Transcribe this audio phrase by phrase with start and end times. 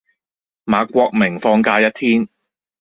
[0.65, 2.27] 馬國明放假一天